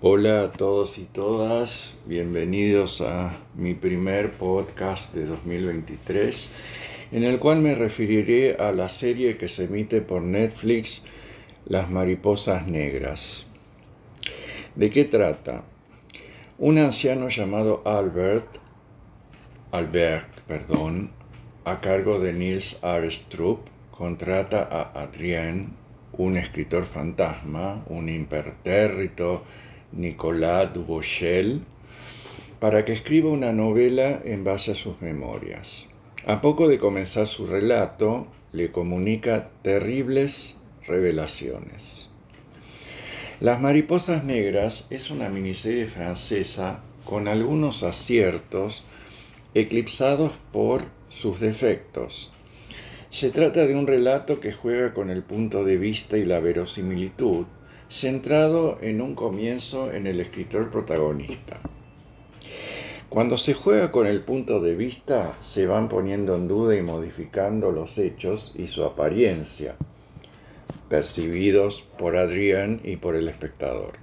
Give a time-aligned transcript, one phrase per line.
[0.00, 6.52] Hola a todos y todas, bienvenidos a mi primer podcast de 2023,
[7.10, 11.02] en el cual me referiré a la serie que se emite por Netflix,
[11.66, 13.46] Las Mariposas Negras.
[14.76, 15.64] ¿De qué trata?
[16.58, 18.58] Un anciano llamado Albert,
[19.72, 21.10] Albert, perdón,
[21.64, 25.72] a cargo de Niels Arestrup, contrata a Adrien,
[26.12, 29.42] un escritor fantasma, un impertérrito
[29.92, 31.62] Nicolas Dubochel,
[32.60, 35.86] para que escriba una novela en base a sus memorias.
[36.26, 42.08] A poco de comenzar su relato, le comunica terribles revelaciones.
[43.40, 48.84] Las Mariposas Negras es una miniserie francesa con algunos aciertos
[49.54, 52.32] eclipsados por sus defectos.
[53.10, 57.46] Se trata de un relato que juega con el punto de vista y la verosimilitud,
[57.90, 61.58] centrado en un comienzo en el escritor protagonista.
[63.08, 67.72] Cuando se juega con el punto de vista, se van poniendo en duda y modificando
[67.72, 69.76] los hechos y su apariencia,
[70.90, 73.94] percibidos por Adrián y por el espectador.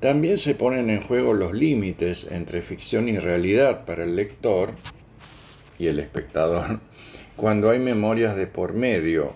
[0.00, 4.72] También se ponen en juego los límites entre ficción y realidad para el lector
[5.78, 6.80] y el espectador
[7.36, 9.34] cuando hay memorias de por medio,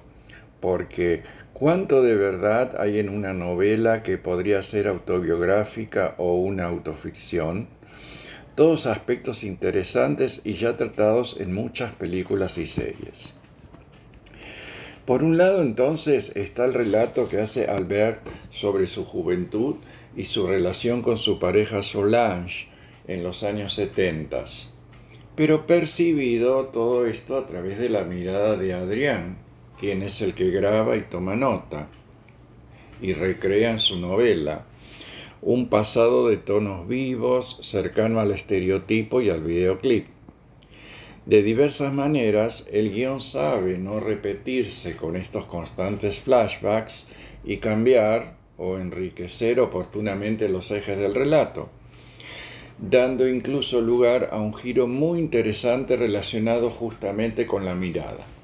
[0.61, 7.69] porque ¿cuánto de verdad hay en una novela que podría ser autobiográfica o una autoficción?
[8.55, 13.35] Todos aspectos interesantes y ya tratados en muchas películas y series.
[15.05, 19.77] Por un lado entonces está el relato que hace Albert sobre su juventud
[20.17, 22.69] y su relación con su pareja Solange
[23.07, 24.45] en los años 70
[25.39, 29.39] pero percibido todo esto a través de la mirada de Adrián,
[29.81, 31.89] quien es el que graba y toma nota
[33.01, 34.67] y recrea en su novela
[35.41, 40.07] un pasado de tonos vivos, cercano al estereotipo y al videoclip.
[41.27, 47.09] De diversas maneras, el guion sabe no repetirse con estos constantes flashbacks
[47.45, 51.69] y cambiar o enriquecer oportunamente los ejes del relato
[52.79, 58.38] dando incluso lugar a un giro muy interesante relacionado justamente con la mirada.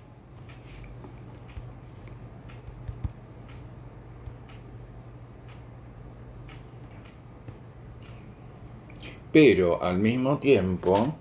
[9.35, 11.17] Pero al mismo tiempo,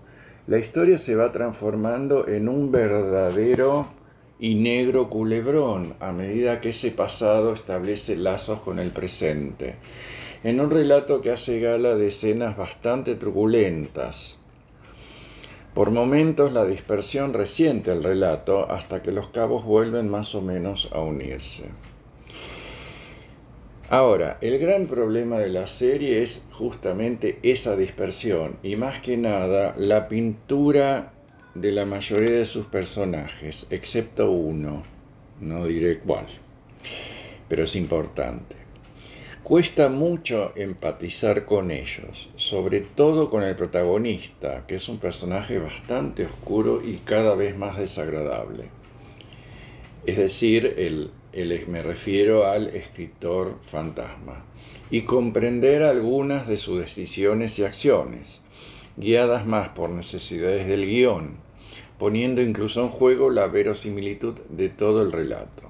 [0.45, 3.87] la historia se va transformando en un verdadero
[4.39, 9.77] y negro culebrón a medida que ese pasado establece lazos con el presente
[10.43, 14.37] en un relato que hace gala de escenas bastante truculentas.
[15.73, 20.87] Por momentos la dispersión resiente el relato hasta que los cabos vuelven más o menos
[20.93, 21.71] a unirse.
[23.93, 29.75] Ahora, el gran problema de la serie es justamente esa dispersión y más que nada
[29.77, 31.13] la pintura
[31.53, 34.81] de la mayoría de sus personajes, excepto uno,
[35.41, 36.25] no diré cuál,
[37.47, 38.55] pero es importante.
[39.43, 46.25] Cuesta mucho empatizar con ellos, sobre todo con el protagonista, que es un personaje bastante
[46.25, 48.71] oscuro y cada vez más desagradable.
[50.07, 50.73] Es decir,
[51.67, 54.45] me refiero al escritor fantasma,
[54.91, 58.41] y comprender algunas de sus decisiones y acciones,
[58.97, 61.37] guiadas más por necesidades del guion,
[61.97, 65.63] poniendo incluso en juego la verosimilitud de todo el relato.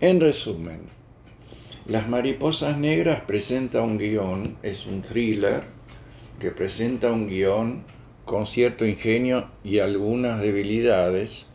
[0.00, 0.82] En resumen,
[1.86, 5.62] las Mariposas Negras presenta un guion, es un thriller
[6.40, 7.84] que presenta un guion
[8.24, 11.46] con cierto ingenio y algunas debilidades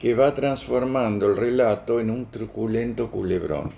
[0.00, 3.72] que va transformando el relato en un truculento culebrón,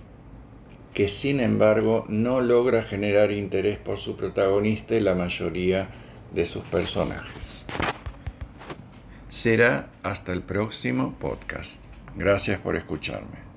[0.94, 5.88] que sin embargo no logra generar interés por su protagonista y la mayoría
[6.32, 7.64] de sus personajes.
[9.28, 11.86] Será hasta el próximo podcast.
[12.16, 13.51] Gracias por escucharme.